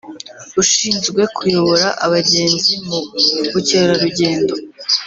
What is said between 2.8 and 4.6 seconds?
mu bukerarugendo